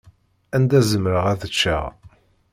Anda 0.55 0.79
zemreɣ 0.89 1.25
ad 1.33 1.41
ččeɣ. 1.51 1.83